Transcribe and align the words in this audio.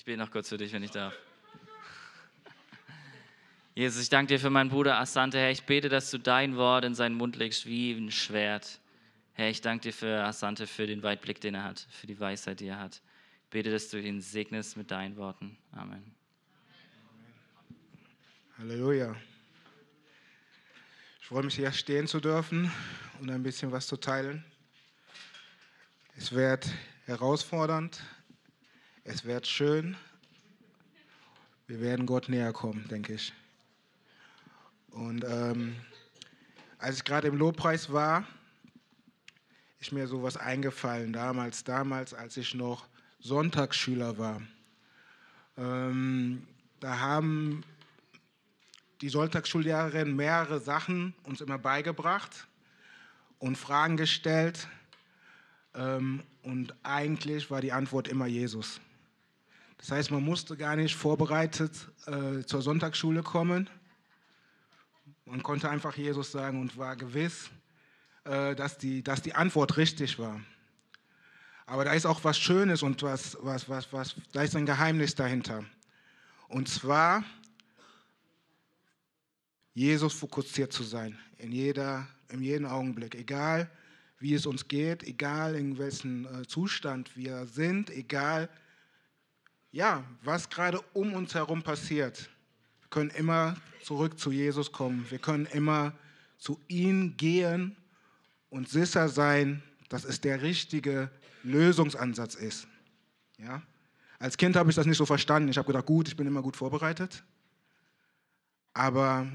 Ich 0.00 0.04
bete 0.06 0.16
noch 0.16 0.30
kurz 0.30 0.48
für 0.48 0.56
dich, 0.56 0.72
wenn 0.72 0.82
ich 0.82 0.92
darf. 0.92 1.12
Jesus, 3.74 4.02
ich 4.02 4.08
danke 4.08 4.32
dir 4.32 4.40
für 4.40 4.48
meinen 4.48 4.70
Bruder 4.70 4.98
Asante. 4.98 5.36
Herr, 5.36 5.50
ich 5.50 5.64
bete, 5.64 5.90
dass 5.90 6.10
du 6.10 6.16
dein 6.16 6.56
Wort 6.56 6.86
in 6.86 6.94
seinen 6.94 7.16
Mund 7.16 7.36
legst 7.36 7.66
wie 7.66 7.92
ein 7.92 8.10
Schwert. 8.10 8.80
Herr, 9.34 9.50
ich 9.50 9.60
danke 9.60 9.82
dir 9.82 9.92
für 9.92 10.24
Asante, 10.24 10.66
für 10.66 10.86
den 10.86 11.02
Weitblick, 11.02 11.42
den 11.42 11.54
er 11.54 11.64
hat, 11.64 11.86
für 11.90 12.06
die 12.06 12.18
Weisheit, 12.18 12.60
die 12.60 12.68
er 12.68 12.78
hat. 12.78 13.02
Ich 13.44 13.50
bete, 13.50 13.70
dass 13.70 13.90
du 13.90 14.00
ihn 14.00 14.22
segnest 14.22 14.78
mit 14.78 14.90
deinen 14.90 15.18
Worten. 15.18 15.58
Amen. 15.72 16.14
Halleluja. 18.56 19.14
Ich 21.20 21.26
freue 21.26 21.42
mich, 21.42 21.56
hier 21.56 21.72
stehen 21.72 22.06
zu 22.06 22.20
dürfen 22.20 22.72
und 23.20 23.28
ein 23.28 23.42
bisschen 23.42 23.70
was 23.70 23.86
zu 23.86 23.98
teilen. 23.98 24.46
Es 26.16 26.32
wird 26.32 26.70
herausfordernd, 27.04 28.02
es 29.04 29.24
wird 29.24 29.46
schön. 29.46 29.96
Wir 31.66 31.80
werden 31.80 32.06
Gott 32.06 32.28
näher 32.28 32.52
kommen, 32.52 32.86
denke 32.88 33.14
ich. 33.14 33.32
Und 34.90 35.24
ähm, 35.24 35.76
als 36.78 36.96
ich 36.96 37.04
gerade 37.04 37.28
im 37.28 37.36
Lobpreis 37.36 37.92
war, 37.92 38.26
ist 39.78 39.92
mir 39.92 40.06
sowas 40.06 40.36
eingefallen, 40.36 41.12
damals, 41.12 41.64
damals, 41.64 42.12
als 42.12 42.36
ich 42.36 42.54
noch 42.54 42.86
Sonntagsschüler 43.20 44.18
war. 44.18 44.42
Ähm, 45.56 46.46
da 46.80 46.98
haben 46.98 47.62
die 49.00 49.08
Sonntagsschullehrerin 49.08 50.14
mehrere 50.14 50.60
Sachen 50.60 51.14
uns 51.22 51.40
immer 51.40 51.58
beigebracht 51.58 52.46
und 53.38 53.56
Fragen 53.56 53.96
gestellt. 53.96 54.68
Ähm, 55.74 56.22
und 56.42 56.74
eigentlich 56.82 57.50
war 57.50 57.60
die 57.60 57.72
Antwort 57.72 58.08
immer 58.08 58.26
Jesus. 58.26 58.80
Das 59.80 59.92
heißt, 59.92 60.10
man 60.10 60.22
musste 60.22 60.58
gar 60.58 60.76
nicht 60.76 60.94
vorbereitet 60.94 61.72
äh, 62.06 62.44
zur 62.44 62.60
Sonntagsschule 62.60 63.22
kommen. 63.22 63.70
Man 65.24 65.42
konnte 65.42 65.70
einfach 65.70 65.96
Jesus 65.96 66.32
sagen 66.32 66.60
und 66.60 66.76
war 66.76 66.96
gewiss, 66.96 67.48
äh, 68.24 68.54
dass, 68.54 68.76
die, 68.76 69.02
dass 69.02 69.22
die 69.22 69.34
Antwort 69.34 69.78
richtig 69.78 70.18
war. 70.18 70.38
Aber 71.64 71.86
da 71.86 71.94
ist 71.94 72.04
auch 72.04 72.22
was 72.24 72.38
Schönes 72.38 72.82
und 72.82 73.02
was, 73.02 73.38
was, 73.40 73.70
was, 73.70 73.90
was, 73.90 74.16
da 74.32 74.42
ist 74.42 74.54
ein 74.54 74.66
Geheimnis 74.66 75.14
dahinter. 75.14 75.64
Und 76.48 76.68
zwar, 76.68 77.24
Jesus 79.72 80.12
fokussiert 80.12 80.74
zu 80.74 80.82
sein, 80.82 81.18
in, 81.38 81.52
jeder, 81.52 82.06
in 82.28 82.42
jedem 82.42 82.66
Augenblick, 82.66 83.14
egal 83.14 83.70
wie 84.18 84.34
es 84.34 84.44
uns 84.44 84.68
geht, 84.68 85.04
egal 85.04 85.54
in 85.54 85.78
welchem 85.78 86.26
äh, 86.26 86.46
Zustand 86.46 87.16
wir 87.16 87.46
sind, 87.46 87.88
egal 87.88 88.50
ja, 89.72 90.04
was 90.22 90.48
gerade 90.48 90.80
um 90.92 91.12
uns 91.14 91.34
herum 91.34 91.62
passiert. 91.62 92.28
Wir 92.80 92.88
können 92.88 93.10
immer 93.10 93.56
zurück 93.82 94.18
zu 94.18 94.32
Jesus 94.32 94.72
kommen. 94.72 95.06
Wir 95.10 95.18
können 95.18 95.46
immer 95.46 95.92
zu 96.38 96.60
ihm 96.68 97.16
gehen 97.16 97.76
und 98.48 98.68
sicher 98.68 99.08
sein, 99.08 99.62
dass 99.88 100.04
es 100.04 100.20
der 100.20 100.42
richtige 100.42 101.10
Lösungsansatz 101.42 102.34
ist. 102.34 102.66
Ja? 103.38 103.62
Als 104.18 104.36
Kind 104.36 104.56
habe 104.56 104.70
ich 104.70 104.76
das 104.76 104.86
nicht 104.86 104.98
so 104.98 105.06
verstanden. 105.06 105.48
Ich 105.48 105.58
habe 105.58 105.66
gedacht, 105.66 105.86
gut, 105.86 106.08
ich 106.08 106.16
bin 106.16 106.26
immer 106.26 106.42
gut 106.42 106.56
vorbereitet. 106.56 107.22
Aber 108.74 109.26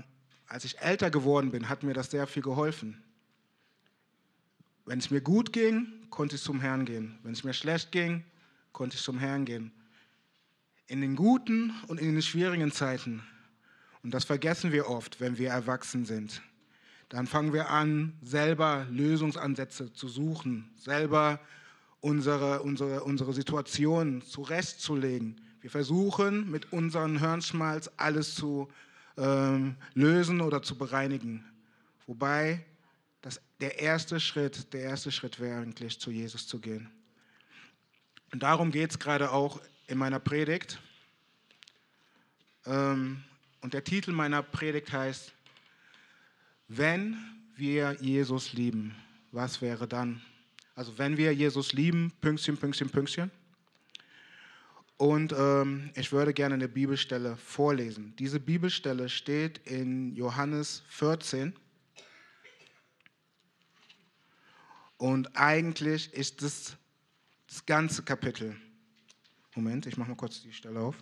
als 0.47 0.65
ich 0.65 0.79
älter 0.79 1.09
geworden 1.09 1.51
bin, 1.51 1.69
hat 1.69 1.83
mir 1.83 1.93
das 1.93 2.11
sehr 2.11 2.27
viel 2.27 2.43
geholfen. 2.43 3.03
Wenn 4.85 4.99
es 4.99 5.09
mir 5.09 5.21
gut 5.21 5.51
ging, 5.51 5.87
konnte 6.09 6.35
ich 6.35 6.43
zum 6.43 6.61
Herrn 6.61 6.85
gehen. 6.85 7.17
Wenn 7.23 7.33
es 7.33 7.43
mir 7.43 7.53
schlecht 7.53 7.91
ging, 7.91 8.23
konnte 8.71 8.95
ich 8.95 9.01
zum 9.01 9.17
Herrn 9.17 9.45
gehen. 9.45 9.71
In 10.87 11.01
den 11.01 11.15
guten 11.15 11.73
und 11.87 11.99
in 11.99 12.13
den 12.13 12.21
schwierigen 12.21 12.71
Zeiten. 12.71 13.23
Und 14.03 14.13
das 14.13 14.23
vergessen 14.23 14.71
wir 14.71 14.87
oft, 14.87 15.19
wenn 15.19 15.37
wir 15.37 15.49
erwachsen 15.49 16.05
sind. 16.05 16.41
Dann 17.09 17.27
fangen 17.27 17.53
wir 17.53 17.69
an, 17.69 18.13
selber 18.21 18.85
Lösungsansätze 18.91 19.93
zu 19.93 20.07
suchen, 20.07 20.69
selber 20.75 21.39
unsere, 22.01 22.61
unsere, 22.61 23.03
unsere 23.03 23.33
Situation 23.33 24.21
zurechtzulegen. 24.21 25.41
Wir 25.61 25.71
versuchen 25.71 26.51
mit 26.51 26.71
unserem 26.71 27.19
Hirnschmalz 27.19 27.89
alles 27.97 28.35
zu 28.35 28.69
ähm, 29.17 29.75
lösen 29.95 30.41
oder 30.41 30.61
zu 30.61 30.77
bereinigen. 30.77 31.43
Wobei 32.05 32.63
das, 33.21 33.41
der 33.59 33.79
erste 33.79 34.19
Schritt, 34.19 34.71
der 34.73 34.81
erste 34.81 35.11
Schritt 35.11 35.39
wäre 35.39 35.61
eigentlich 35.61 35.99
zu 35.99 36.11
Jesus 36.11 36.47
zu 36.47 36.59
gehen. 36.59 36.91
Und 38.31 38.43
darum 38.43 38.71
geht 38.71 38.91
es 38.91 38.99
gerade 38.99 39.31
auch 39.31 39.59
in 39.87 39.97
meiner 39.97 40.19
Predigt. 40.19 40.79
Ähm, 42.65 43.23
und 43.61 43.73
der 43.73 43.83
Titel 43.83 44.11
meiner 44.11 44.43
Predigt 44.43 44.91
heißt, 44.91 45.33
wenn 46.67 47.17
wir 47.55 47.95
Jesus 48.01 48.53
lieben, 48.53 48.95
was 49.31 49.61
wäre 49.61 49.87
dann? 49.87 50.21
Also 50.75 50.97
wenn 50.97 51.17
wir 51.17 51.33
Jesus 51.33 51.73
lieben, 51.73 52.11
Pünktchen, 52.21 52.57
Pünktchen, 52.57 52.89
Pünktchen. 52.89 53.31
Und 54.97 55.33
ähm, 55.37 55.91
ich 55.95 56.11
würde 56.11 56.33
gerne 56.33 56.55
eine 56.55 56.69
Bibelstelle 56.69 57.37
vorlesen. 57.37 58.15
Diese 58.17 58.39
Bibelstelle 58.39 59.09
steht 59.09 59.59
in 59.67 60.15
Johannes 60.15 60.83
14. 60.87 61.53
Und 64.97 65.35
eigentlich 65.35 66.13
ist 66.13 66.41
es 66.41 66.77
das 67.47 67.65
ganze 67.65 68.03
Kapitel. 68.03 68.55
Moment, 69.55 69.85
ich 69.85 69.95
mache 69.95 70.09
mal 70.09 70.15
kurz 70.15 70.41
die 70.41 70.51
Stelle 70.51 70.81
auf. 70.81 70.97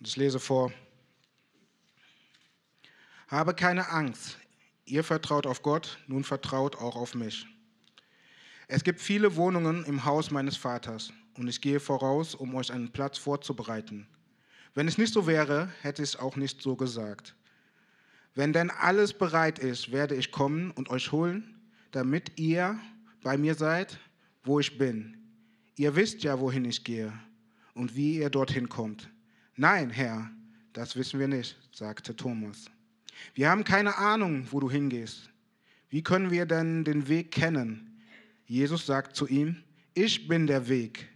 Ich 0.00 0.16
lese 0.16 0.38
vor. 0.38 0.70
Habe 3.28 3.52
keine 3.52 3.90
Angst. 3.90 4.38
Ihr 4.86 5.04
vertraut 5.04 5.46
auf 5.46 5.60
Gott, 5.60 5.98
nun 6.06 6.24
vertraut 6.24 6.76
auch 6.76 6.96
auf 6.96 7.14
mich. 7.14 7.46
Es 8.68 8.82
gibt 8.82 9.02
viele 9.02 9.36
Wohnungen 9.36 9.84
im 9.84 10.06
Haus 10.06 10.30
meines 10.30 10.56
Vaters 10.56 11.12
und 11.36 11.46
ich 11.46 11.60
gehe 11.60 11.78
voraus, 11.78 12.34
um 12.34 12.54
euch 12.54 12.72
einen 12.72 12.90
Platz 12.90 13.18
vorzubereiten. 13.18 14.06
Wenn 14.74 14.88
es 14.88 14.96
nicht 14.96 15.12
so 15.12 15.26
wäre, 15.26 15.70
hätte 15.82 16.02
ich 16.02 16.10
es 16.10 16.16
auch 16.16 16.36
nicht 16.36 16.62
so 16.62 16.74
gesagt. 16.74 17.34
Wenn 18.34 18.54
denn 18.54 18.70
alles 18.70 19.12
bereit 19.12 19.58
ist, 19.58 19.92
werde 19.92 20.14
ich 20.14 20.30
kommen 20.30 20.70
und 20.70 20.88
euch 20.88 21.12
holen, 21.12 21.60
damit 21.90 22.38
ihr 22.38 22.78
bei 23.22 23.36
mir 23.36 23.54
seid, 23.54 23.98
wo 24.42 24.58
ich 24.58 24.78
bin. 24.78 25.18
Ihr 25.76 25.94
wisst 25.96 26.22
ja, 26.22 26.40
wohin 26.40 26.64
ich 26.64 26.82
gehe 26.82 27.12
und 27.74 27.94
wie 27.94 28.16
ihr 28.16 28.30
dorthin 28.30 28.70
kommt. 28.70 29.10
Nein, 29.54 29.90
Herr, 29.90 30.30
das 30.72 30.96
wissen 30.96 31.20
wir 31.20 31.28
nicht, 31.28 31.58
sagte 31.72 32.16
Thomas. 32.16 32.70
Wir 33.34 33.50
haben 33.50 33.64
keine 33.64 33.96
Ahnung, 33.98 34.46
wo 34.50 34.60
du 34.60 34.70
hingehst. 34.70 35.30
Wie 35.90 36.02
können 36.02 36.30
wir 36.30 36.46
denn 36.46 36.84
den 36.84 37.08
Weg 37.08 37.30
kennen? 37.30 38.02
Jesus 38.46 38.86
sagt 38.86 39.16
zu 39.16 39.26
ihm, 39.26 39.62
ich 39.94 40.28
bin 40.28 40.46
der 40.46 40.68
Weg, 40.68 41.08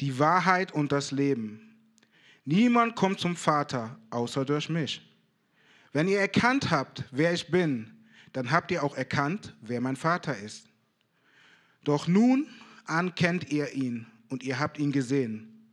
die 0.00 0.18
Wahrheit 0.18 0.72
und 0.72 0.92
das 0.92 1.10
Leben. 1.12 1.76
Niemand 2.44 2.94
kommt 2.94 3.20
zum 3.20 3.36
Vater 3.36 3.98
außer 4.10 4.44
durch 4.44 4.68
mich. 4.68 5.02
Wenn 5.92 6.08
ihr 6.08 6.20
erkannt 6.20 6.70
habt, 6.70 7.04
wer 7.10 7.32
ich 7.32 7.48
bin, 7.48 7.90
dann 8.32 8.50
habt 8.50 8.70
ihr 8.70 8.84
auch 8.84 8.96
erkannt, 8.96 9.56
wer 9.62 9.80
mein 9.80 9.96
Vater 9.96 10.36
ist. 10.36 10.68
Doch 11.84 12.06
nun 12.06 12.46
an 12.84 13.14
kennt 13.14 13.50
ihr 13.50 13.72
ihn 13.72 14.06
und 14.28 14.42
ihr 14.42 14.58
habt 14.58 14.78
ihn 14.78 14.92
gesehen. 14.92 15.68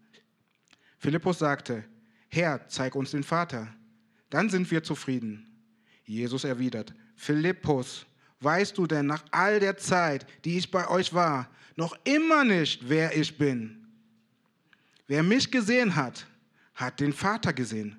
Philippus 0.98 1.40
sagte, 1.40 1.84
Herr, 2.30 2.68
zeig 2.70 2.96
uns 2.96 3.12
den 3.12 3.24
Vater, 3.24 3.68
dann 4.30 4.50
sind 4.50 4.72
wir 4.72 4.84
zufrieden. 4.84 5.53
Jesus 6.06 6.44
erwidert, 6.44 6.94
Philippus, 7.16 8.06
weißt 8.42 8.78
du 8.78 8.88
denn 8.88 9.06
nach 9.06 9.24
all 9.32 9.60
der 9.60 9.78
Zeit, 9.78 10.26
die 10.44 10.58
ich 10.58 10.70
bei 10.70 10.88
euch 10.90 11.14
war, 11.14 11.50
noch 11.76 11.98
immer 12.04 12.44
nicht, 12.44 12.88
wer 12.88 13.16
ich 13.18 13.38
bin? 13.38 13.88
Wer 15.08 15.24
mich 15.24 15.50
gesehen 15.50 15.96
hat, 15.96 16.28
hat 16.76 17.00
den 17.00 17.14
Vater 17.14 17.54
gesehen. 17.54 17.98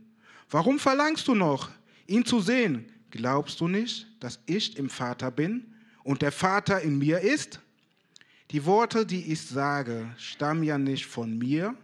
Warum 0.51 0.79
verlangst 0.79 1.27
du 1.29 1.35
noch, 1.35 1.71
ihn 2.07 2.25
zu 2.25 2.41
sehen? 2.41 2.87
Glaubst 3.11 3.61
du 3.61 3.69
nicht, 3.69 4.07
dass 4.21 4.41
ich 4.47 4.77
im 4.77 4.91
Vater 4.91 5.31
bin 5.31 5.75
und 6.03 6.23
der 6.23 6.33
Vater 6.33 6.81
in 6.81 6.99
mir 6.99 7.21
ist? 7.21 7.61
Die 8.51 8.65
Worte, 8.65 9.07
die 9.07 9.33
ich 9.33 9.41
sage, 9.41 10.13
stammen 10.19 10.63
ja 10.63 10.79
nicht 10.79 11.07
von 11.07 11.39
mir, 11.39 11.75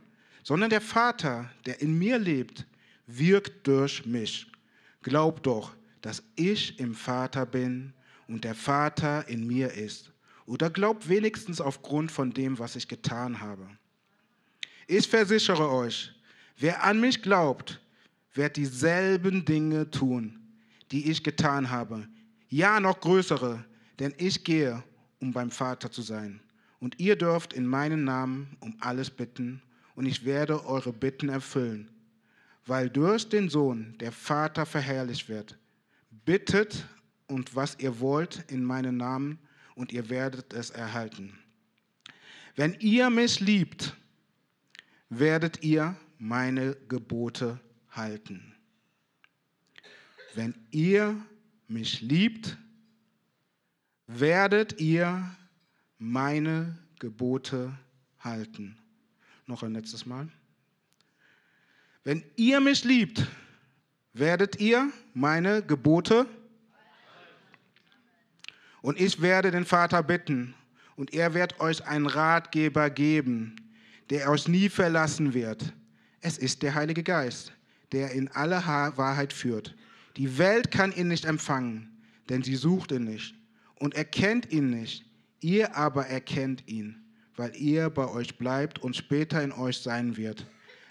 sondern 0.42 0.70
der 0.70 0.80
Vater, 0.80 1.50
der 1.66 1.80
in 1.80 1.98
mir 1.98 2.18
lebt, 2.18 2.66
wirkt 3.06 3.66
durch 3.66 4.04
mich. 4.06 4.46
Glaubt 5.02 5.46
doch, 5.46 5.74
dass 6.02 6.22
ich 6.36 6.78
im 6.78 6.94
Vater 6.94 7.46
bin 7.46 7.92
und 8.28 8.44
der 8.44 8.54
Vater 8.54 9.28
in 9.28 9.46
mir 9.46 9.72
ist. 9.72 10.12
Oder 10.46 10.70
glaubt 10.70 11.08
wenigstens 11.08 11.60
aufgrund 11.60 12.10
von 12.10 12.32
dem, 12.32 12.58
was 12.58 12.76
ich 12.76 12.88
getan 12.88 13.40
habe. 13.40 13.68
Ich 14.86 15.06
versichere 15.06 15.70
euch, 15.70 16.12
wer 16.56 16.82
an 16.82 17.00
mich 17.00 17.22
glaubt, 17.22 17.80
wird 18.34 18.56
dieselben 18.56 19.44
Dinge 19.44 19.90
tun, 19.90 20.40
die 20.90 21.10
ich 21.10 21.22
getan 21.22 21.70
habe. 21.70 22.08
Ja, 22.48 22.80
noch 22.80 23.00
größere, 23.00 23.64
denn 23.98 24.14
ich 24.18 24.42
gehe, 24.42 24.82
um 25.20 25.32
beim 25.32 25.50
Vater 25.50 25.90
zu 25.92 26.02
sein. 26.02 26.40
Und 26.80 26.98
ihr 26.98 27.16
dürft 27.16 27.52
in 27.52 27.66
meinen 27.66 28.04
Namen 28.04 28.56
um 28.60 28.76
alles 28.80 29.10
bitten, 29.10 29.62
und 29.94 30.06
ich 30.06 30.24
werde 30.24 30.64
eure 30.64 30.92
Bitten 30.92 31.28
erfüllen, 31.28 31.90
weil 32.64 32.88
durch 32.88 33.28
den 33.28 33.50
Sohn 33.50 33.94
der 34.00 34.12
Vater 34.12 34.64
verherrlicht 34.64 35.28
wird. 35.28 35.58
Bittet 36.10 36.86
und 37.26 37.54
was 37.54 37.78
ihr 37.78 38.00
wollt 38.00 38.44
in 38.50 38.64
meinen 38.64 38.96
Namen, 38.96 39.38
und 39.80 39.92
ihr 39.92 40.10
werdet 40.10 40.52
es 40.52 40.68
erhalten. 40.68 41.38
Wenn 42.54 42.74
ihr 42.80 43.08
mich 43.08 43.40
liebt, 43.40 43.96
werdet 45.08 45.62
ihr 45.64 45.96
meine 46.18 46.76
Gebote 46.88 47.58
halten. 47.90 48.54
Wenn 50.34 50.54
ihr 50.70 51.16
mich 51.66 52.02
liebt, 52.02 52.58
werdet 54.06 54.78
ihr 54.80 55.34
meine 55.98 56.78
Gebote 56.98 57.72
halten. 58.18 58.76
Noch 59.46 59.62
ein 59.62 59.72
letztes 59.72 60.04
Mal. 60.04 60.28
Wenn 62.04 62.22
ihr 62.36 62.60
mich 62.60 62.84
liebt, 62.84 63.26
werdet 64.12 64.60
ihr 64.60 64.90
meine 65.14 65.62
Gebote 65.62 66.26
und 68.82 69.00
ich 69.00 69.20
werde 69.20 69.50
den 69.50 69.64
Vater 69.64 70.02
bitten 70.02 70.54
und 70.96 71.14
er 71.14 71.34
wird 71.34 71.60
euch 71.60 71.86
einen 71.86 72.06
Ratgeber 72.06 72.90
geben, 72.90 73.56
der 74.10 74.30
euch 74.30 74.48
nie 74.48 74.68
verlassen 74.68 75.34
wird. 75.34 75.72
Es 76.20 76.38
ist 76.38 76.62
der 76.62 76.74
Heilige 76.74 77.02
Geist, 77.02 77.52
der 77.92 78.10
in 78.12 78.28
alle 78.28 78.56
Wahrheit 78.96 79.32
führt. 79.32 79.74
Die 80.16 80.38
Welt 80.38 80.70
kann 80.70 80.92
ihn 80.92 81.08
nicht 81.08 81.24
empfangen, 81.24 81.88
denn 82.28 82.42
sie 82.42 82.56
sucht 82.56 82.92
ihn 82.92 83.04
nicht 83.04 83.34
und 83.76 83.94
erkennt 83.94 84.50
ihn 84.52 84.70
nicht. 84.70 85.06
Ihr 85.40 85.74
aber 85.74 86.06
erkennt 86.06 86.68
ihn, 86.68 87.02
weil 87.36 87.54
ihr 87.56 87.88
bei 87.88 88.06
euch 88.08 88.36
bleibt 88.36 88.78
und 88.78 88.96
später 88.96 89.42
in 89.42 89.52
euch 89.52 89.78
sein 89.78 90.16
wird. 90.16 90.46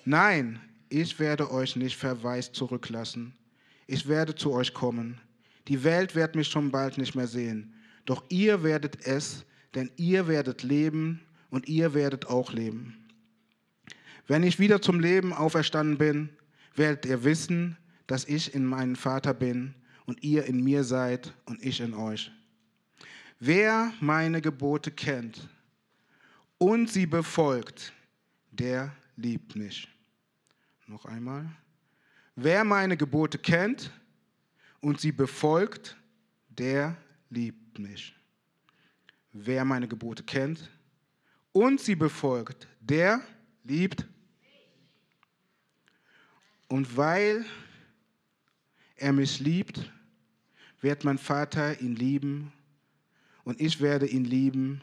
Nein, 0.05 0.59
ich 0.89 1.19
werde 1.19 1.51
euch 1.51 1.75
nicht 1.75 1.95
verwaist 1.95 2.55
zurücklassen. 2.55 3.33
Ich 3.87 4.07
werde 4.07 4.35
zu 4.35 4.51
euch 4.51 4.73
kommen. 4.73 5.19
Die 5.67 5.83
Welt 5.83 6.15
wird 6.15 6.35
mich 6.35 6.47
schon 6.47 6.71
bald 6.71 6.97
nicht 6.97 7.15
mehr 7.15 7.27
sehen, 7.27 7.75
doch 8.05 8.23
ihr 8.29 8.63
werdet 8.63 9.05
es, 9.05 9.45
denn 9.75 9.91
ihr 9.97 10.27
werdet 10.27 10.63
leben 10.63 11.21
und 11.51 11.67
ihr 11.67 11.93
werdet 11.93 12.27
auch 12.27 12.51
leben. 12.51 13.05
Wenn 14.27 14.43
ich 14.43 14.59
wieder 14.59 14.81
zum 14.81 14.99
Leben 14.99 15.31
auferstanden 15.33 15.97
bin, 15.97 16.29
werdet 16.75 17.05
ihr 17.05 17.23
wissen, 17.23 17.77
dass 18.07 18.25
ich 18.25 18.55
in 18.55 18.65
meinem 18.65 18.95
Vater 18.95 19.33
bin 19.33 19.75
und 20.05 20.23
ihr 20.23 20.45
in 20.45 20.63
mir 20.63 20.83
seid 20.83 21.33
und 21.45 21.63
ich 21.63 21.79
in 21.81 21.93
euch. 21.93 22.31
Wer 23.39 23.93
meine 23.99 24.41
Gebote 24.41 24.91
kennt 24.91 25.47
und 26.57 26.89
sie 26.89 27.05
befolgt, 27.05 27.93
der 28.51 28.95
liebt 29.15 29.55
mich. 29.55 29.87
Noch 30.89 31.05
einmal. 31.05 31.47
Wer 32.35 32.63
meine 32.63 32.97
Gebote 32.97 33.37
kennt 33.37 33.91
und 34.81 34.99
sie 34.99 35.11
befolgt, 35.11 35.95
der 36.49 36.97
liebt 37.29 37.77
mich. 37.77 38.15
Wer 39.31 39.65
meine 39.65 39.87
Gebote 39.87 40.23
kennt 40.23 40.67
und 41.51 41.79
sie 41.79 41.93
befolgt, 41.93 42.67
der 42.79 43.21
liebt 43.63 44.07
und 46.69 46.97
weil 46.97 47.45
er 48.95 49.13
mich 49.13 49.39
liebt, 49.39 49.91
wird 50.81 51.03
mein 51.03 51.19
Vater 51.19 51.79
ihn 51.81 51.95
lieben 51.95 52.51
und 53.43 53.61
ich 53.61 53.79
werde 53.79 54.07
ihn 54.07 54.25
lieben 54.25 54.81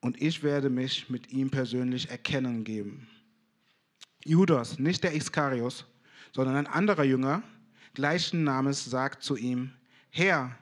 und 0.00 0.22
ich 0.22 0.42
werde 0.42 0.70
mich 0.70 1.10
mit 1.10 1.30
ihm 1.30 1.50
persönlich 1.50 2.08
erkennen 2.08 2.64
geben. 2.64 3.06
Judas, 4.24 4.78
nicht 4.78 5.04
der 5.04 5.14
Iskarios, 5.14 5.84
sondern 6.32 6.56
ein 6.56 6.66
anderer 6.66 7.04
Jünger, 7.04 7.42
gleichen 7.92 8.42
Namens, 8.42 8.84
sagt 8.84 9.22
zu 9.22 9.36
ihm, 9.36 9.72
Herr, 10.08 10.58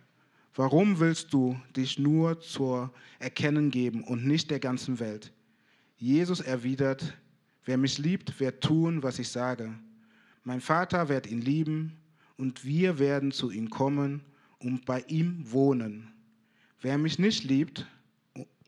warum 0.55 0.99
willst 0.99 1.33
du 1.33 1.57
dich 1.77 1.99
nur 1.99 2.41
zur 2.41 2.93
Erkennen 3.21 3.71
geben 3.71 4.03
und 4.03 4.27
nicht 4.27 4.51
der 4.51 4.59
ganzen 4.59 4.99
Welt? 4.99 5.33
Jesus 5.97 6.41
erwidert, 6.41 7.17
wer 7.65 7.77
mich 7.77 7.99
liebt, 7.99 8.41
wird 8.41 8.65
tun, 8.65 9.05
was 9.05 9.21
ich 9.21 9.29
sage. 9.29 9.73
Mein 10.43 10.61
Vater 10.61 11.09
wird 11.09 11.29
ihn 11.29 11.41
lieben 11.41 11.97
und 12.37 12.65
wir 12.65 12.99
werden 12.99 13.31
zu 13.31 13.53
ihm 13.53 13.71
kommen 13.71 14.25
und 14.59 14.85
bei 14.85 15.05
ihm 15.07 15.53
wohnen. 15.53 16.13
Wer 16.81 16.99
mich 16.99 17.21
nicht 17.21 17.45
liebt, 17.45 17.87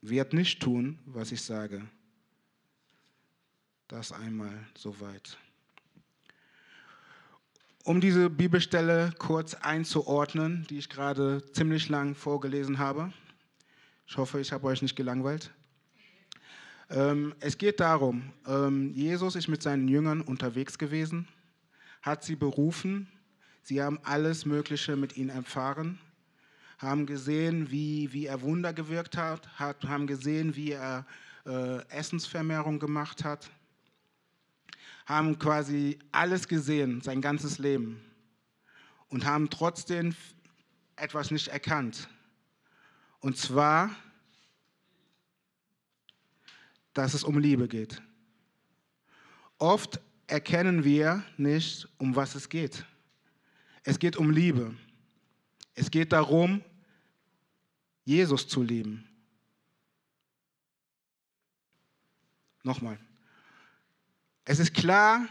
wird 0.00 0.32
nicht 0.32 0.62
tun, 0.62 1.00
was 1.06 1.32
ich 1.32 1.43
sage. 1.43 1.82
Das 3.94 4.11
einmal 4.11 4.50
soweit. 4.76 5.38
Um 7.85 8.00
diese 8.00 8.29
Bibelstelle 8.29 9.14
kurz 9.20 9.55
einzuordnen, 9.55 10.67
die 10.69 10.79
ich 10.79 10.88
gerade 10.88 11.44
ziemlich 11.52 11.88
lang 11.88 12.17
vorgelesen 12.17 12.81
habe. 12.81 13.12
Ich 14.08 14.17
hoffe, 14.17 14.41
ich 14.41 14.50
habe 14.50 14.67
euch 14.67 14.82
nicht 14.82 14.96
gelangweilt. 14.96 15.52
Ähm, 16.91 17.37
es 17.38 17.56
geht 17.56 17.79
darum, 17.79 18.32
ähm, 18.49 18.93
Jesus 18.94 19.37
ist 19.37 19.46
mit 19.46 19.62
seinen 19.62 19.87
Jüngern 19.87 20.23
unterwegs 20.23 20.76
gewesen 20.76 21.29
hat 22.02 22.25
sie 22.25 22.35
berufen. 22.35 23.06
Sie 23.62 23.81
haben 23.81 24.00
alles 24.02 24.44
Mögliche 24.44 24.96
mit 24.96 25.17
ihm 25.17 25.29
erfahren, 25.29 26.00
haben 26.79 27.06
gesehen, 27.06 27.70
wie, 27.70 28.12
wie 28.12 28.26
er 28.26 28.43
Wunder 28.43 28.73
gewirkt 28.73 29.17
hat, 29.17 29.49
hat 29.56 29.85
haben 29.85 30.08
gesehen, 30.08 30.56
wie 30.56 30.73
er 30.73 31.06
äh, 31.46 31.87
Essensvermehrung 31.91 32.81
gemacht 32.81 33.23
hat, 33.23 33.52
haben 35.06 35.39
quasi 35.39 35.99
alles 36.13 36.49
gesehen, 36.49 37.01
sein 37.03 37.20
ganzes 37.20 37.58
Leben 37.58 38.01
und 39.08 39.25
haben 39.25 39.51
trotzdem 39.51 40.15
etwas 40.96 41.31
nicht 41.31 41.49
erkannt. 41.49 42.08
Und 43.20 43.37
zwar, 43.37 43.94
dass 46.93 47.15
es 47.15 47.25
um 47.25 47.39
Liebe 47.39 47.69
geht. 47.69 48.01
Oft 49.58 50.01
erkennen 50.27 50.84
wir 50.84 51.25
nicht, 51.37 51.89
um 51.99 52.17
was 52.17 52.34
es 52.34 52.49
geht. 52.49 52.84
Es 53.82 53.99
geht 53.99 54.17
um 54.17 54.31
Liebe. 54.31 54.75
Es 55.75 55.91
geht 55.91 56.13
darum, 56.13 56.63
Jesus 58.05 58.46
zu 58.49 58.63
lieben. 58.63 59.08
Nochmal. 62.63 62.99
Es 64.44 64.58
ist 64.58 64.74
klar, 64.74 65.27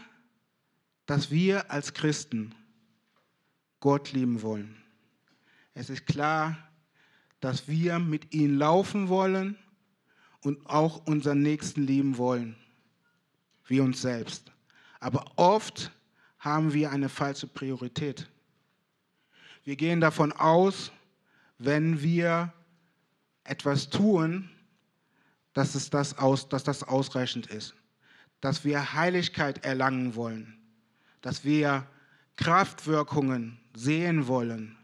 dass 1.06 1.30
wir 1.30 1.70
als 1.70 1.94
Christen 1.94 2.54
Gott 3.80 4.12
lieben 4.12 4.42
wollen. 4.42 4.82
Es 5.74 5.90
ist 5.90 6.06
klar, 6.06 6.56
dass 7.40 7.68
wir 7.68 7.98
mit 7.98 8.32
ihm 8.32 8.56
laufen 8.56 9.08
wollen 9.08 9.58
und 10.40 10.64
auch 10.66 11.06
unseren 11.06 11.42
Nächsten 11.42 11.86
lieben 11.86 12.16
wollen, 12.16 12.56
wie 13.66 13.80
uns 13.80 14.00
selbst. 14.00 14.50
Aber 15.00 15.32
oft 15.36 15.90
haben 16.38 16.72
wir 16.72 16.90
eine 16.90 17.08
falsche 17.08 17.46
Priorität. 17.46 18.30
Wir 19.64 19.76
gehen 19.76 20.00
davon 20.00 20.32
aus, 20.32 20.92
wenn 21.58 22.02
wir 22.02 22.52
etwas 23.44 23.90
tun, 23.90 24.50
dass, 25.52 25.74
es 25.74 25.90
das, 25.90 26.18
aus, 26.18 26.48
dass 26.48 26.64
das 26.64 26.82
ausreichend 26.82 27.46
ist. 27.46 27.74
Dass 28.44 28.62
wir 28.62 28.92
Heiligkeit 28.92 29.64
erlangen 29.64 30.16
wollen. 30.16 30.58
Dass 31.22 31.46
wir 31.46 31.86
Kraftwirkungen 32.36 33.58
sehen 33.74 34.26
wollen. 34.26 34.76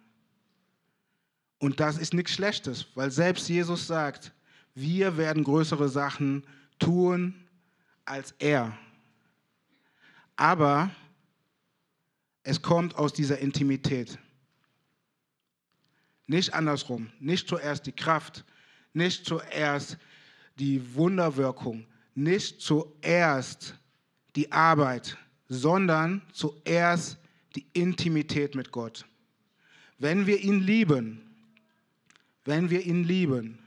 Und 1.58 1.78
das 1.78 1.98
ist 1.98 2.14
nichts 2.14 2.32
Schlechtes, 2.32 2.86
weil 2.94 3.10
selbst 3.10 3.50
Jesus 3.50 3.86
sagt, 3.86 4.32
wir 4.74 5.18
werden 5.18 5.44
größere 5.44 5.90
Sachen 5.90 6.46
tun 6.78 7.34
als 8.06 8.34
er. 8.38 8.78
Aber 10.36 10.90
es 12.42 12.62
kommt 12.62 12.96
aus 12.96 13.12
dieser 13.12 13.40
Intimität. 13.40 14.18
Nicht 16.26 16.54
andersrum. 16.54 17.12
Nicht 17.20 17.46
zuerst 17.46 17.84
die 17.84 17.92
Kraft, 17.92 18.46
nicht 18.94 19.26
zuerst 19.26 19.98
die 20.58 20.94
Wunderwirkung, 20.94 21.86
nicht 22.22 22.60
zuerst 22.60 23.74
die 24.36 24.52
Arbeit, 24.52 25.16
sondern 25.48 26.22
zuerst 26.32 27.18
die 27.56 27.66
Intimität 27.72 28.54
mit 28.54 28.70
Gott. 28.70 29.06
Wenn 29.98 30.26
wir 30.26 30.38
ihn 30.40 30.60
lieben, 30.60 31.22
wenn 32.44 32.70
wir 32.70 32.84
ihn 32.84 33.04
lieben, 33.04 33.58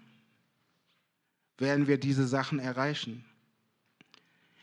werden 1.57 1.87
wir 1.87 1.97
diese 1.97 2.27
Sachen 2.27 2.59
erreichen. 2.59 3.25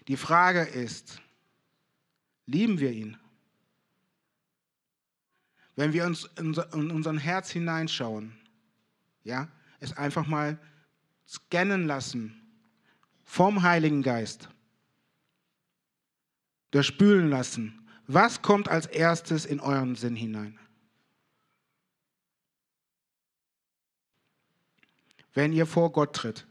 Die 0.08 0.16
Frage 0.16 0.62
ist, 0.62 1.20
lieben 2.46 2.78
wir 2.80 2.92
ihn? 2.92 3.16
Wenn 5.76 5.92
wir 5.92 6.04
uns 6.04 6.28
in 6.36 6.90
unser 6.90 7.18
Herz 7.18 7.50
hineinschauen, 7.50 8.32
ja, 9.24 9.48
es 9.78 9.96
einfach 9.96 10.26
mal 10.26 10.58
scannen 11.26 11.86
lassen 11.86 12.39
vom 13.30 13.62
Heiligen 13.62 14.02
Geist, 14.02 14.48
durchspülen 16.72 17.30
lassen, 17.30 17.88
was 18.08 18.42
kommt 18.42 18.68
als 18.68 18.86
erstes 18.86 19.46
in 19.46 19.60
euren 19.60 19.94
Sinn 19.94 20.16
hinein? 20.16 20.58
Wenn 25.32 25.52
ihr 25.52 25.64
vor 25.64 25.92
Gott 25.92 26.16
tritt, 26.16 26.44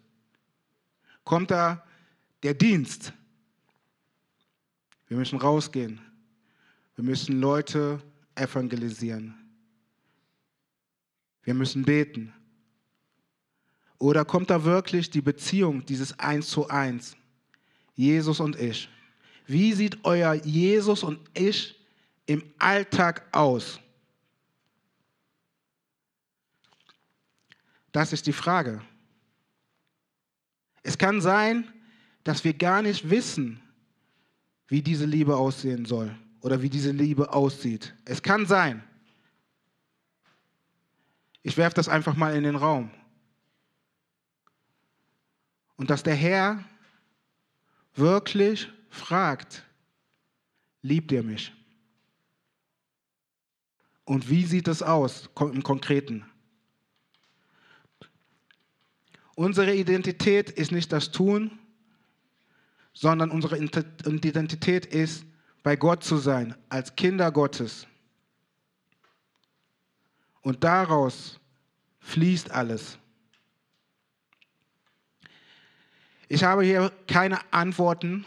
kommt 1.26 1.52
da 1.52 1.86
der 2.44 2.54
Dienst. 2.54 3.12
Wir 5.08 5.18
müssen 5.18 5.38
rausgehen. 5.38 6.00
Wir 6.96 7.04
müssen 7.04 7.42
Leute 7.42 8.02
evangelisieren. 8.36 9.36
Wir 11.44 11.56
müssen 11.56 11.84
beten. 11.84 12.34
Oder 14.00 14.24
kommt 14.24 14.50
da 14.50 14.64
wirklich 14.64 15.10
die 15.10 15.22
Beziehung, 15.22 15.86
dieses 15.86 16.18
Eins 16.18 16.50
zu 16.50 16.70
Eins? 16.70 17.16
Jesus 17.96 18.40
und 18.40 18.56
ich. 18.58 18.90
Wie 19.46 19.74
sieht 19.74 20.06
euer 20.06 20.34
Jesus 20.34 21.04
und 21.04 21.20
ich 21.34 21.78
im 22.26 22.42
Alltag 22.58 23.28
aus? 23.34 23.80
Das 27.92 28.14
ist 28.14 28.26
die 28.26 28.34
Frage. 28.34 28.82
Es 30.82 30.98
kann 30.98 31.20
sein, 31.20 31.68
dass 32.24 32.44
wir 32.44 32.54
gar 32.54 32.82
nicht 32.82 33.10
wissen, 33.10 33.60
wie 34.68 34.82
diese 34.82 35.06
Liebe 35.06 35.36
aussehen 35.36 35.86
soll 35.86 36.16
oder 36.42 36.62
wie 36.62 36.70
diese 36.70 36.92
Liebe 36.92 37.34
aussieht. 37.34 37.94
Es 38.06 38.22
kann 38.22 38.46
sein. 38.46 38.84
Ich 41.42 41.58
werfe 41.58 41.76
das 41.76 41.90
einfach 41.90 42.16
mal 42.16 42.36
in 42.36 42.44
den 42.44 42.56
Raum. 42.56 42.92
Und 45.80 45.90
dass 45.90 46.04
der 46.04 46.16
Herr 46.16 46.62
wirklich 47.96 48.68
fragt, 48.90 49.64
liebt 50.82 51.10
ihr 51.14 51.24
mich? 51.24 51.54
Und 54.04 54.30
wie 54.30 54.44
sieht 54.44 54.68
es 54.68 54.84
aus 54.84 55.30
im 55.40 55.64
Konkreten? 55.64 56.26
Unsere 59.36 59.74
Identität 59.74 60.50
ist 60.50 60.74
nicht 60.74 60.92
das 60.92 61.12
Tun, 61.12 61.58
sondern 62.92 63.32
unsere 63.32 63.58
Identität 63.58 64.86
ist, 64.86 65.24
bei 65.64 65.78
Gott 65.78 66.04
zu 66.04 66.18
sein, 66.18 66.56
als 66.68 66.94
Kinder 66.98 67.32
Gottes. 67.32 67.88
Und 70.42 70.62
daraus 70.62 71.40
fließt 72.02 72.52
alles. 72.52 73.00
Ich 76.32 76.44
habe 76.44 76.64
hier 76.64 76.92
keine 77.08 77.40
Antworten 77.52 78.24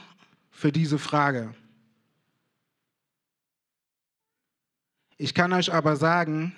für 0.51 0.73
diese 0.73 0.99
Frage. 0.99 1.55
Ich 5.19 5.35
kann 5.35 5.53
euch 5.53 5.73
aber 5.73 5.95
sagen, 5.95 6.53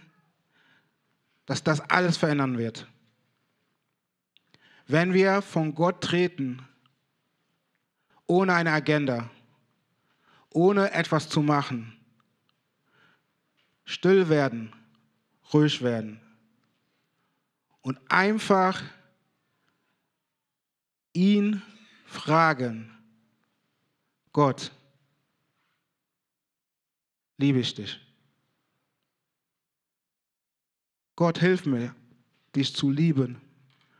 dass 1.44 1.62
das 1.62 1.82
alles 1.90 2.16
verändern 2.16 2.56
wird. 2.56 2.88
Wenn 4.86 5.12
wir 5.12 5.42
von 5.42 5.74
Gott 5.74 6.00
treten, 6.00 6.66
ohne 8.26 8.54
eine 8.54 8.72
Agenda, 8.72 9.28
ohne 10.48 10.92
etwas 10.92 11.28
zu 11.28 11.42
machen, 11.42 11.94
still 13.84 14.30
werden, 14.30 14.72
ruhig 15.52 15.82
werden 15.82 16.22
und 17.82 18.00
einfach 18.10 18.82
ihn 21.14 21.62
fragen, 22.04 22.90
Gott, 24.32 24.72
liebe 27.38 27.60
ich 27.60 27.74
dich. 27.74 28.00
Gott, 31.16 31.38
hilf 31.38 31.64
mir, 31.64 31.94
dich 32.54 32.74
zu 32.74 32.90
lieben 32.90 33.40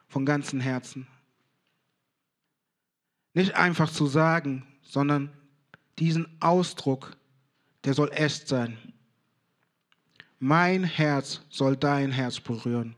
von 0.08 0.26
ganzem 0.26 0.60
Herzen. 0.60 1.06
Nicht 3.32 3.54
einfach 3.54 3.90
zu 3.90 4.06
sagen, 4.06 4.66
sondern 4.82 5.32
diesen 5.98 6.26
Ausdruck, 6.40 7.16
der 7.84 7.94
soll 7.94 8.10
echt 8.12 8.48
sein. 8.48 8.76
Mein 10.40 10.84
Herz 10.84 11.42
soll 11.48 11.76
dein 11.76 12.10
Herz 12.10 12.40
berühren. 12.40 12.96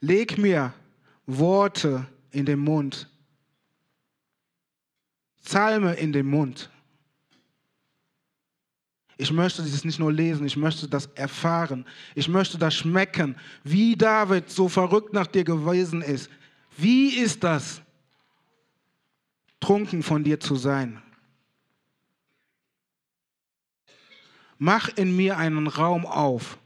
Leg 0.00 0.38
mir 0.38 0.72
Worte 1.26 2.06
in 2.30 2.46
den 2.46 2.58
Mund, 2.58 3.08
Psalme 5.44 5.94
in 5.94 6.12
den 6.12 6.26
Mund. 6.26 6.70
Ich 9.18 9.32
möchte 9.32 9.62
dieses 9.62 9.84
nicht 9.84 9.98
nur 9.98 10.12
lesen, 10.12 10.44
ich 10.46 10.56
möchte 10.56 10.88
das 10.88 11.06
erfahren. 11.14 11.86
Ich 12.14 12.28
möchte 12.28 12.58
das 12.58 12.74
schmecken, 12.74 13.36
wie 13.64 13.96
David 13.96 14.50
so 14.50 14.68
verrückt 14.68 15.12
nach 15.14 15.26
dir 15.26 15.44
gewesen 15.44 16.02
ist. 16.02 16.30
Wie 16.76 17.16
ist 17.16 17.42
das, 17.42 17.80
trunken 19.60 20.02
von 20.02 20.22
dir 20.22 20.38
zu 20.38 20.56
sein? 20.56 21.02
Mach 24.58 24.88
in 24.96 25.16
mir 25.16 25.38
einen 25.38 25.66
Raum 25.66 26.04
auf, 26.04 26.58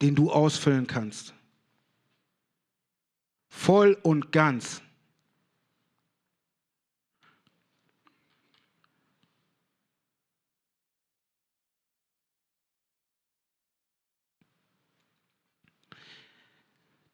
den 0.00 0.14
du 0.14 0.30
ausfüllen 0.30 0.86
kannst. 0.86 1.34
Voll 3.48 3.98
und 4.02 4.32
ganz. 4.32 4.82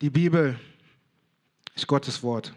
Die 0.00 0.10
Bibel 0.10 0.60
ist 1.74 1.86
Gottes 1.86 2.22
Wort. 2.22 2.54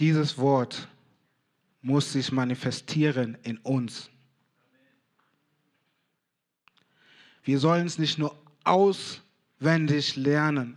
Dieses 0.00 0.38
Wort 0.38 0.88
muss 1.80 2.12
sich 2.12 2.32
manifestieren 2.32 3.36
in 3.42 3.58
uns. 3.58 4.10
Wir 7.48 7.58
sollen 7.58 7.86
es 7.86 7.96
nicht 7.96 8.18
nur 8.18 8.36
auswendig 8.62 10.16
lernen. 10.16 10.76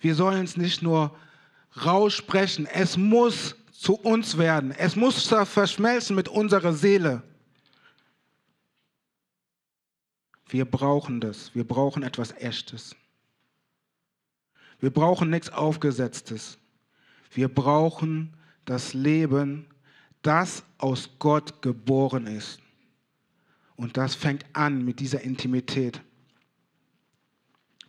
Wir 0.00 0.14
sollen 0.14 0.44
es 0.44 0.58
nicht 0.58 0.82
nur 0.82 1.16
raussprechen. 1.82 2.66
Es 2.66 2.98
muss 2.98 3.56
zu 3.72 3.94
uns 3.94 4.36
werden. 4.36 4.70
Es 4.72 4.96
muss 4.96 5.26
verschmelzen 5.26 6.14
mit 6.14 6.28
unserer 6.28 6.74
Seele. 6.74 7.22
Wir 10.50 10.66
brauchen 10.66 11.22
das. 11.22 11.54
Wir 11.54 11.66
brauchen 11.66 12.02
etwas 12.02 12.32
Echtes. 12.32 12.94
Wir 14.80 14.90
brauchen 14.90 15.30
nichts 15.30 15.48
Aufgesetztes. 15.48 16.58
Wir 17.30 17.48
brauchen 17.48 18.36
das 18.66 18.92
Leben, 18.92 19.64
das 20.20 20.64
aus 20.76 21.08
Gott 21.18 21.62
geboren 21.62 22.26
ist. 22.26 22.60
Und 23.78 23.96
das 23.96 24.16
fängt 24.16 24.44
an 24.54 24.84
mit 24.84 24.98
dieser 24.98 25.20
Intimität, 25.20 26.00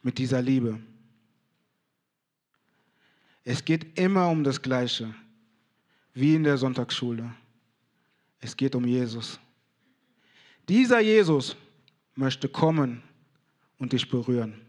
mit 0.03 0.19
dieser 0.19 0.39
Liebe. 0.39 0.79
Es 3.43 3.65
geht 3.65 3.97
immer 3.97 4.29
um 4.29 4.43
das 4.43 4.61
Gleiche, 4.61 5.15
wie 6.13 6.35
in 6.35 6.43
der 6.43 6.59
Sonntagsschule. 6.59 7.33
Es 8.39 8.55
geht 8.55 8.75
um 8.75 8.85
Jesus. 8.85 9.39
Dieser 10.69 10.99
Jesus 10.99 11.57
möchte 12.13 12.47
kommen 12.47 13.01
und 13.79 13.91
dich 13.91 14.07
berühren. 14.07 14.61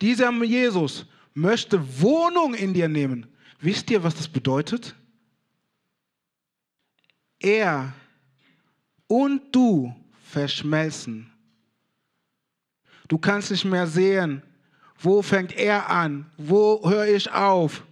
Dieser 0.00 0.32
Jesus 0.42 1.04
möchte 1.34 2.00
Wohnung 2.00 2.54
in 2.54 2.72
dir 2.72 2.88
nehmen. 2.88 3.26
Wisst 3.60 3.90
ihr, 3.90 4.02
was 4.02 4.14
das 4.14 4.28
bedeutet? 4.28 4.96
Er 7.38 7.94
und 9.10 9.42
du 9.50 9.92
verschmelzen. 10.22 11.32
Du 13.08 13.18
kannst 13.18 13.50
nicht 13.50 13.64
mehr 13.64 13.88
sehen, 13.88 14.40
wo 15.00 15.20
fängt 15.20 15.52
er 15.52 15.90
an, 15.90 16.30
wo 16.36 16.88
höre 16.88 17.08
ich 17.08 17.28
auf. 17.32 17.82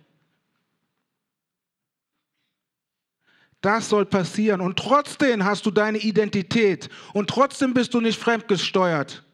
Das 3.61 3.89
soll 3.89 4.07
passieren. 4.07 4.61
Und 4.61 4.79
trotzdem 4.79 5.45
hast 5.45 5.67
du 5.67 5.73
deine 5.73 5.99
Identität. 5.99 6.89
Und 7.13 7.29
trotzdem 7.29 7.75
bist 7.75 7.93
du 7.95 8.01
nicht 8.01 8.17
fremdgesteuert. 8.17 9.25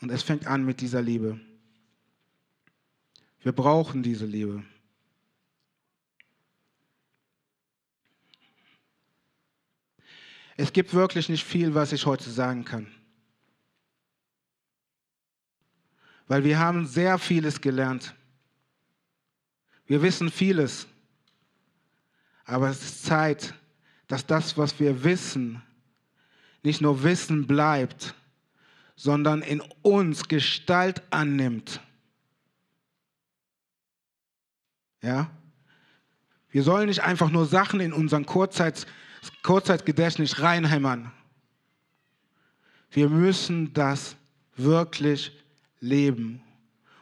Und 0.00 0.10
es 0.10 0.22
fängt 0.22 0.46
an 0.46 0.64
mit 0.64 0.80
dieser 0.80 1.02
Liebe. 1.02 1.38
Wir 3.42 3.52
brauchen 3.52 4.02
diese 4.02 4.24
Liebe. 4.24 4.64
Es 10.60 10.72
gibt 10.72 10.92
wirklich 10.92 11.28
nicht 11.28 11.44
viel, 11.44 11.72
was 11.76 11.92
ich 11.92 12.04
heute 12.04 12.28
sagen 12.28 12.64
kann. 12.64 12.88
Weil 16.26 16.42
wir 16.42 16.58
haben 16.58 16.84
sehr 16.84 17.16
vieles 17.18 17.60
gelernt. 17.60 18.12
Wir 19.86 20.02
wissen 20.02 20.32
vieles. 20.32 20.88
Aber 22.44 22.68
es 22.70 22.82
ist 22.82 23.04
Zeit, 23.04 23.54
dass 24.08 24.26
das, 24.26 24.58
was 24.58 24.80
wir 24.80 25.04
wissen, 25.04 25.62
nicht 26.64 26.80
nur 26.80 27.04
Wissen 27.04 27.46
bleibt, 27.46 28.16
sondern 28.96 29.42
in 29.42 29.62
uns 29.82 30.26
Gestalt 30.26 31.02
annimmt. 31.10 31.80
Ja? 35.02 35.30
Wir 36.50 36.64
sollen 36.64 36.88
nicht 36.88 37.04
einfach 37.04 37.30
nur 37.30 37.46
Sachen 37.46 37.78
in 37.78 37.92
unseren 37.92 38.26
Kurzzeit, 38.26 38.88
Kurzzeitgedächtnis 39.42 40.40
reinhämmern. 40.40 41.12
Wir 42.90 43.08
müssen 43.08 43.72
das 43.72 44.16
wirklich 44.56 45.32
leben. 45.80 46.42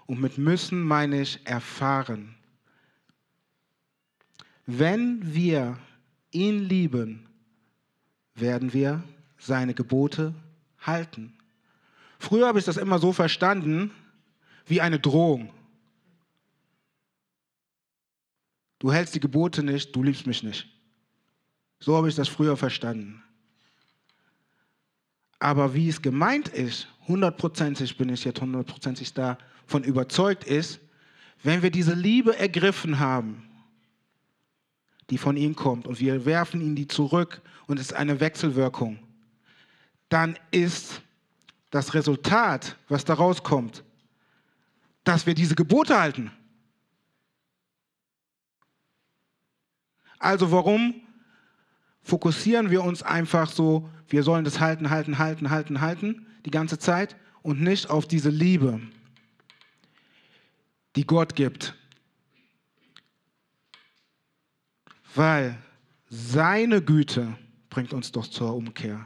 Und 0.06 0.20
mit 0.20 0.38
müssen 0.38 0.82
meine 0.82 1.20
ich 1.20 1.44
erfahren. 1.46 2.36
Wenn 4.66 5.34
wir 5.34 5.78
ihn 6.30 6.64
lieben, 6.64 7.28
werden 8.34 8.72
wir 8.72 9.02
seine 9.38 9.74
Gebote 9.74 10.34
halten. 10.80 11.36
Früher 12.18 12.46
habe 12.46 12.58
ich 12.58 12.64
das 12.64 12.76
immer 12.76 12.98
so 12.98 13.12
verstanden 13.12 13.90
wie 14.66 14.80
eine 14.80 14.98
Drohung. 14.98 15.52
Du 18.78 18.92
hältst 18.92 19.14
die 19.14 19.20
Gebote 19.20 19.62
nicht, 19.62 19.94
du 19.94 20.02
liebst 20.02 20.26
mich 20.26 20.42
nicht. 20.42 20.68
So 21.86 21.96
habe 21.96 22.08
ich 22.08 22.16
das 22.16 22.26
früher 22.26 22.56
verstanden. 22.56 23.22
Aber 25.38 25.72
wie 25.72 25.88
es 25.88 26.02
gemeint 26.02 26.48
ist, 26.48 26.88
hundertprozentig 27.06 27.96
bin 27.96 28.08
ich 28.08 28.24
jetzt 28.24 28.40
hundertprozentig 28.40 29.14
davon 29.14 29.84
überzeugt 29.84 30.42
ist, 30.42 30.80
wenn 31.44 31.62
wir 31.62 31.70
diese 31.70 31.94
Liebe 31.94 32.36
ergriffen 32.36 32.98
haben, 32.98 33.48
die 35.10 35.16
von 35.16 35.36
ihm 35.36 35.54
kommt, 35.54 35.86
und 35.86 36.00
wir 36.00 36.24
werfen 36.24 36.60
ihn 36.60 36.74
die 36.74 36.88
zurück 36.88 37.40
und 37.68 37.78
es 37.78 37.92
ist 37.92 37.92
eine 37.92 38.18
Wechselwirkung, 38.18 38.98
dann 40.08 40.36
ist 40.50 41.02
das 41.70 41.94
Resultat, 41.94 42.76
was 42.88 43.04
daraus 43.04 43.44
kommt, 43.44 43.84
dass 45.04 45.24
wir 45.24 45.34
diese 45.34 45.54
Gebote 45.54 45.96
halten. 45.96 46.32
Also 50.18 50.50
warum 50.50 51.05
fokussieren 52.06 52.70
wir 52.70 52.84
uns 52.84 53.02
einfach 53.02 53.50
so, 53.50 53.90
wir 54.08 54.22
sollen 54.22 54.44
das 54.44 54.60
halten, 54.60 54.90
halten, 54.90 55.18
halten, 55.18 55.50
halten, 55.50 55.80
halten 55.80 56.26
die 56.44 56.52
ganze 56.52 56.78
Zeit 56.78 57.16
und 57.42 57.60
nicht 57.60 57.90
auf 57.90 58.06
diese 58.06 58.30
Liebe, 58.30 58.80
die 60.94 61.04
Gott 61.04 61.34
gibt. 61.34 61.74
Weil 65.16 65.58
seine 66.08 66.80
Güte 66.80 67.36
bringt 67.70 67.92
uns 67.92 68.12
doch 68.12 68.28
zur 68.28 68.54
Umkehr. 68.54 69.04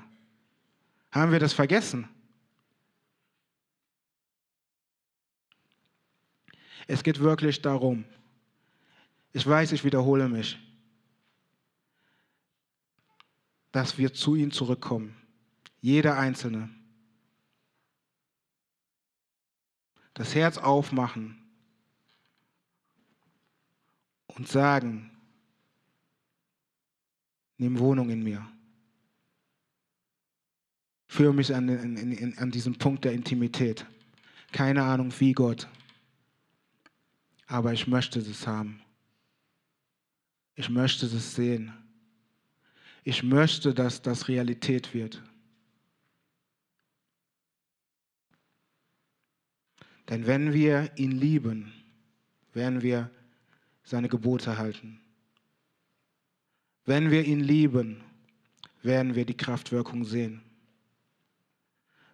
Haben 1.10 1.32
wir 1.32 1.38
das 1.38 1.54
vergessen? 1.54 2.06
Es 6.86 7.02
geht 7.02 7.18
wirklich 7.18 7.62
darum, 7.62 8.04
ich 9.32 9.46
weiß, 9.46 9.72
ich 9.72 9.84
wiederhole 9.84 10.28
mich, 10.28 10.58
dass 13.72 13.98
wir 13.98 14.12
zu 14.12 14.34
ihm 14.34 14.50
zurückkommen. 14.50 15.16
Jeder 15.80 16.18
Einzelne. 16.18 16.68
Das 20.14 20.34
Herz 20.34 20.58
aufmachen 20.58 21.40
und 24.26 24.48
sagen, 24.48 25.10
nimm 27.56 27.78
Wohnung 27.78 28.10
in 28.10 28.22
mir. 28.22 28.46
Führe 31.06 31.34
mich 31.34 31.54
an, 31.54 31.68
an, 31.68 32.34
an 32.36 32.50
diesen 32.50 32.76
Punkt 32.78 33.04
der 33.04 33.12
Intimität. 33.12 33.86
Keine 34.52 34.82
Ahnung 34.82 35.12
wie 35.18 35.32
Gott, 35.32 35.68
aber 37.46 37.72
ich 37.72 37.86
möchte 37.86 38.20
es 38.20 38.46
haben. 38.46 38.80
Ich 40.54 40.68
möchte 40.68 41.06
es 41.06 41.34
sehen. 41.34 41.72
Ich 43.10 43.24
möchte, 43.24 43.74
dass 43.74 44.02
das 44.02 44.28
Realität 44.28 44.94
wird. 44.94 45.20
Denn 50.08 50.28
wenn 50.28 50.52
wir 50.52 50.92
ihn 50.94 51.10
lieben, 51.10 51.72
werden 52.52 52.82
wir 52.82 53.10
seine 53.82 54.08
Gebote 54.08 54.58
halten. 54.58 55.00
Wenn 56.84 57.10
wir 57.10 57.24
ihn 57.24 57.40
lieben, 57.40 58.00
werden 58.84 59.16
wir 59.16 59.24
die 59.24 59.36
Kraftwirkung 59.36 60.04
sehen. 60.04 60.42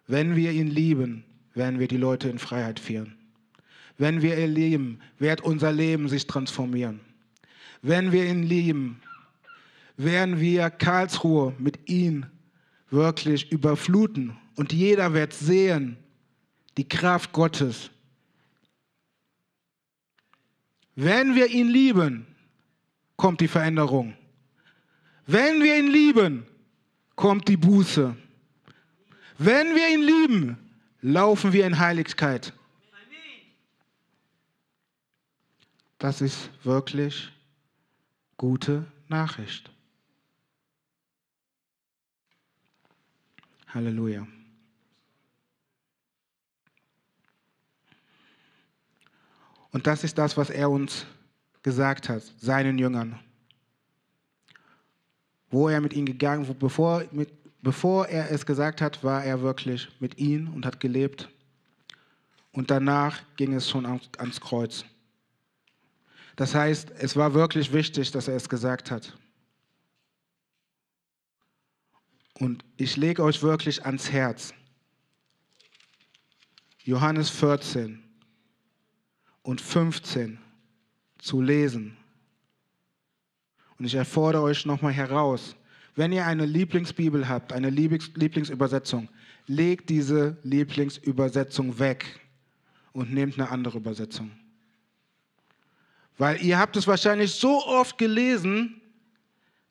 Wenn 0.07 0.35
wir 0.35 0.51
ihn 0.51 0.71
lieben, 0.71 1.25
werden 1.53 1.77
wir 1.77 1.87
die 1.87 1.97
Leute 1.97 2.27
in 2.27 2.39
Freiheit 2.39 2.79
führen. 2.79 3.15
Wenn 3.99 4.23
wir 4.23 4.35
ihn 4.35 4.55
lieben, 4.55 4.99
wird 5.19 5.41
unser 5.41 5.71
Leben 5.71 6.09
sich 6.09 6.25
transformieren. 6.25 7.01
Wenn 7.83 8.11
wir 8.11 8.25
ihn 8.25 8.41
lieben, 8.41 8.99
werden 9.97 10.39
wir 10.39 10.69
Karlsruhe 10.69 11.53
mit 11.57 11.89
ihm 11.89 12.25
wirklich 12.89 13.51
überfluten. 13.51 14.37
Und 14.55 14.71
jeder 14.71 15.13
wird 15.13 15.33
sehen, 15.33 15.97
die 16.77 16.87
Kraft 16.87 17.33
Gottes. 17.33 17.89
Wenn 20.95 21.35
wir 21.35 21.47
ihn 21.47 21.67
lieben, 21.67 22.27
kommt 23.17 23.41
die 23.41 23.47
Veränderung. 23.47 24.15
Wenn 25.25 25.61
wir 25.61 25.77
ihn 25.77 25.91
lieben, 25.91 26.45
kommt 27.15 27.47
die 27.47 27.57
Buße. 27.57 28.15
Wenn 29.37 29.75
wir 29.75 29.89
ihn 29.89 30.01
lieben, 30.01 30.57
laufen 31.01 31.53
wir 31.53 31.65
in 31.67 31.77
Heiligkeit. 31.77 32.53
Das 35.99 36.21
ist 36.21 36.49
wirklich 36.63 37.31
gute 38.37 38.85
Nachricht. 39.07 39.71
Halleluja. 43.67 44.25
Und 49.71 49.85
das 49.85 50.03
ist 50.03 50.17
das, 50.17 50.37
was 50.37 50.49
er 50.49 50.69
uns 50.69 51.05
gesagt 51.61 52.09
hat, 52.09 52.23
seinen 52.39 52.77
Jüngern. 52.77 53.19
Wo 55.49 55.69
er 55.69 55.81
mit 55.81 55.93
ihnen 55.93 56.05
gegangen, 56.05 56.47
wo, 56.47 56.53
bevor, 56.53 57.03
bevor 57.61 58.07
er 58.07 58.31
es 58.31 58.45
gesagt 58.45 58.81
hat, 58.81 59.03
war 59.03 59.23
er 59.23 59.41
wirklich 59.41 59.89
mit 59.99 60.17
ihnen 60.17 60.47
und 60.47 60.65
hat 60.65 60.79
gelebt. 60.79 61.29
Und 62.51 62.71
danach 62.71 63.21
ging 63.35 63.53
es 63.53 63.69
schon 63.69 63.85
ans 63.85 64.41
Kreuz. 64.41 64.83
Das 66.35 66.55
heißt, 66.55 66.91
es 66.99 67.15
war 67.15 67.33
wirklich 67.33 67.73
wichtig, 67.73 68.11
dass 68.11 68.27
er 68.27 68.35
es 68.35 68.47
gesagt 68.47 68.89
hat. 68.91 69.17
Und 72.39 72.63
ich 72.77 72.97
lege 72.97 73.23
euch 73.23 73.41
wirklich 73.41 73.85
ans 73.85 74.11
Herz. 74.11 74.53
Johannes 76.83 77.29
14 77.31 78.03
und 79.41 79.59
15 79.59 80.37
zu 81.17 81.41
lesen. 81.41 81.97
Und 83.79 83.85
ich 83.85 83.95
erfordere 83.95 84.43
euch 84.43 84.65
nochmal 84.65 84.93
heraus, 84.93 85.55
wenn 85.95 86.11
ihr 86.11 86.25
eine 86.27 86.45
Lieblingsbibel 86.45 87.27
habt, 87.27 87.53
eine 87.53 87.71
Lieblingsübersetzung, 87.71 89.09
legt 89.47 89.89
diese 89.89 90.37
Lieblingsübersetzung 90.43 91.79
weg 91.79 92.19
und 92.93 93.11
nehmt 93.11 93.39
eine 93.39 93.49
andere 93.49 93.79
Übersetzung. 93.79 94.31
Weil 96.19 96.41
ihr 96.43 96.59
habt 96.59 96.77
es 96.77 96.85
wahrscheinlich 96.85 97.31
so 97.31 97.65
oft 97.65 97.97
gelesen, 97.97 98.79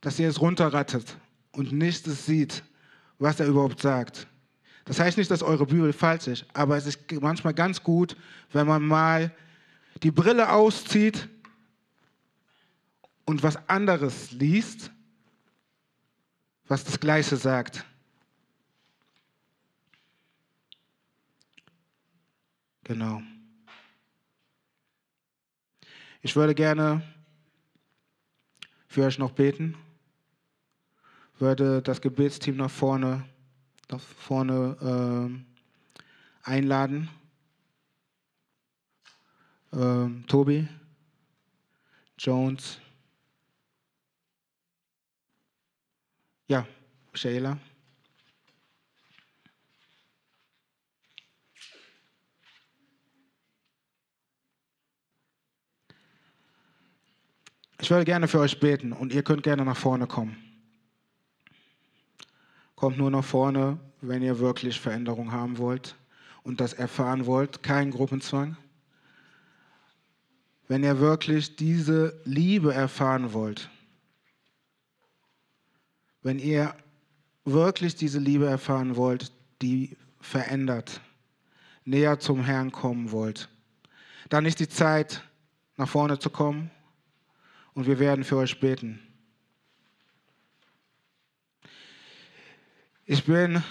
dass 0.01 0.19
ihr 0.19 0.29
es 0.29 0.41
runterrattet 0.41 1.17
und 1.57 1.73
nicht 1.73 2.07
es 2.07 2.27
sieht, 2.27 2.63
was 3.19 3.41
er 3.41 3.47
überhaupt 3.47 3.81
sagt. 3.81 4.27
Das 4.85 5.01
heißt 5.01 5.17
nicht, 5.17 5.31
dass 5.31 5.43
eure 5.43 5.67
Bibel 5.67 5.93
falsch 5.93 6.29
ist, 6.29 6.45
aber 6.53 6.77
es 6.77 6.87
ist 6.87 7.11
manchmal 7.21 7.55
ganz 7.55 7.83
gut, 7.83 8.17
wenn 8.53 8.67
man 8.67 8.87
mal 8.87 9.35
die 10.03 10.11
Brille 10.11 10.53
auszieht 10.53 11.29
und 13.25 13.43
was 13.43 13.57
anderes 13.69 14.33
liest, 14.33 14.91
was 16.69 16.85
das 16.85 17.01
Gleiche 17.01 17.37
sagt. 17.37 17.85
Genau. 22.85 23.23
Ich 26.21 26.37
würde 26.37 26.55
gerne 26.55 27.03
für 28.87 29.05
euch 29.05 29.19
noch 29.19 29.33
beten, 29.33 29.75
würde 31.39 31.83
das 31.83 32.01
Gebetsteam 32.01 32.57
nach 32.57 32.71
vorne, 32.71 33.25
nach 33.91 34.01
vorne 34.01 35.35
äh, 36.45 36.51
einladen. 36.51 37.11
Ähm, 39.73 40.25
Tobi, 40.27 40.69
Jones, 42.19 42.79
ja, 46.49 46.67
Sheila. 47.13 47.59
Ich 57.79 57.91
würde 57.91 58.05
gerne 58.05 58.27
für 58.27 58.41
euch 58.41 58.59
beten 58.59 58.93
und 58.93 59.13
ihr 59.13 59.23
könnt 59.23 59.43
gerne 59.43 59.65
nach 59.65 59.77
vorne 59.77 60.07
kommen. 60.07 60.46
Kommt 62.77 62.99
nur 62.99 63.11
nach 63.11 63.25
vorne, 63.25 63.79
wenn 64.03 64.23
ihr 64.23 64.39
wirklich 64.39 64.79
Veränderung 64.79 65.33
haben 65.33 65.59
wollt 65.59 65.97
und 66.43 66.61
das 66.61 66.75
erfahren 66.75 67.27
wollt. 67.27 67.63
Kein 67.63 67.91
Gruppenzwang. 67.91 68.57
Wenn 70.69 70.85
ihr 70.85 71.01
wirklich 71.01 71.57
diese 71.57 72.21
Liebe 72.25 72.75
erfahren 72.75 73.33
wollt, 73.33 73.71
wenn 76.23 76.39
ihr 76.39 76.75
wirklich 77.45 77.95
diese 77.95 78.19
Liebe 78.19 78.47
erfahren 78.47 78.97
wollt, 78.97 79.33
die 79.63 79.97
verändert, 80.21 81.01
näher 81.85 82.19
zum 82.19 82.45
Herrn 82.45 82.73
kommen 82.73 83.11
wollt, 83.11 83.49
dann 84.29 84.45
ist 84.45 84.61
die 84.61 84.69
Zeit, 84.69 85.23
nach 85.77 85.89
vorne 85.89 86.19
zu 86.19 86.31
kommen 86.31 86.71
und 87.75 87.87
wir 87.87 87.99
werden 87.99 88.25
für 88.25 88.37
euch 88.37 88.59
beten. 88.61 89.01
Ich 93.07 93.25
bin 93.25 93.63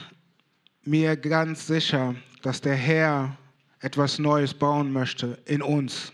mir 0.84 1.16
ganz 1.16 1.68
sicher, 1.68 2.16
dass 2.42 2.62
der 2.62 2.76
Herr 2.76 3.38
etwas 3.80 4.18
Neues 4.18 4.54
bauen 4.54 4.92
möchte 4.92 5.38
in 5.46 5.62
uns. 5.62 6.12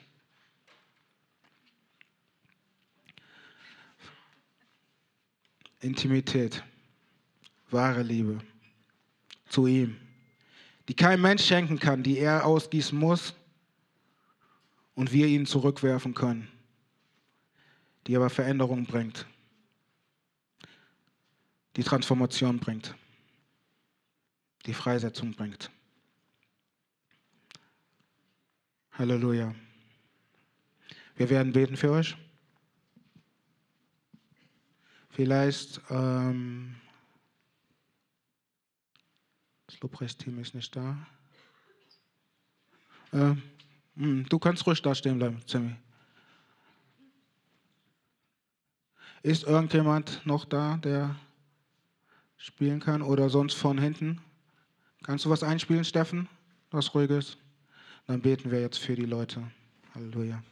Intimität, 5.80 6.64
wahre 7.70 8.04
Liebe 8.04 8.40
zu 9.48 9.68
ihm, 9.68 9.98
die 10.88 10.96
kein 10.96 11.22
Mensch 11.22 11.46
schenken 11.46 11.80
kann, 11.80 12.04
die 12.04 12.18
er 12.18 12.46
ausgießen 12.46 12.98
muss 12.98 13.34
und 14.96 15.12
wir 15.12 15.28
ihn 15.28 15.46
zurückwerfen 15.46 16.14
können 16.14 16.48
die 18.08 18.16
aber 18.16 18.30
Veränderung 18.30 18.86
bringt, 18.86 19.26
die 21.76 21.84
Transformation 21.84 22.60
bringt, 22.60 22.96
die 24.66 24.74
Freisetzung 24.74 25.34
bringt. 25.34 25.72
Halleluja. 28.94 29.56
Wir 31.16 31.30
werden 31.30 31.54
beten 31.54 31.78
für 31.78 31.92
euch. 31.92 32.16
Vielleicht, 35.10 35.82
ähm, 35.90 36.76
das 39.68 39.80
Lobpreisteam 39.82 40.40
ist 40.40 40.56
nicht 40.56 40.76
da. 40.76 40.98
Äh, 43.12 43.36
du 43.96 44.40
kannst 44.40 44.66
ruhig 44.66 44.82
da 44.82 44.96
stehen 44.96 45.18
bleiben, 45.18 45.42
Sammy. 45.46 45.76
Ist 49.24 49.44
irgendjemand 49.44 50.26
noch 50.26 50.46
da, 50.46 50.78
der 50.78 51.16
spielen 52.38 52.80
kann 52.80 53.02
oder 53.02 53.30
sonst 53.30 53.54
von 53.54 53.78
hinten? 53.78 54.22
Kannst 55.04 55.26
du 55.26 55.30
was 55.30 55.44
einspielen, 55.44 55.84
Steffen? 55.84 56.30
Was 56.70 56.94
ruhiges? 56.94 57.38
Dann 58.08 58.22
beten 58.22 58.52
wir 58.52 58.62
jetzt 58.62 58.78
für 58.78 58.96
die 58.96 59.06
Leute. 59.06 59.42
Halleluja. 59.96 60.44